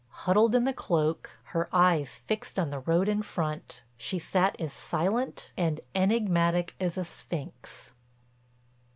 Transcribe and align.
Huddled 0.25 0.55
in 0.55 0.63
the 0.63 0.73
cloak, 0.73 1.37
her 1.53 1.69
eyes 1.71 2.21
fixed 2.25 2.57
on 2.57 2.71
the 2.71 2.79
road 2.79 3.07
in 3.07 3.21
front, 3.21 3.83
she 3.97 4.17
sat 4.17 4.59
as 4.59 4.73
silent 4.73 5.51
and 5.55 5.79
enigmatic 5.93 6.73
as 6.79 6.97
a 6.97 7.05
sphinx. 7.05 7.91